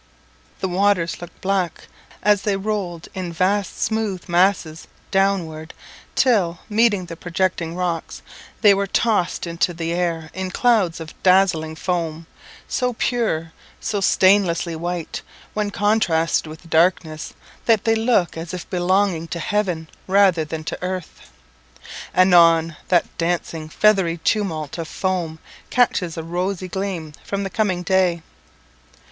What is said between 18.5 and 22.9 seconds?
if belonging to heaven rather than to earth. Anon,